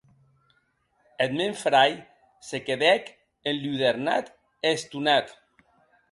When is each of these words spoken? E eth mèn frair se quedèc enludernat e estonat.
E 1.17 1.21
eth 1.23 1.35
mèn 1.37 1.53
frair 1.63 1.97
se 2.47 2.57
quedèc 2.67 3.03
enludernat 3.49 4.25
e 4.65 4.71
estonat. 4.77 5.27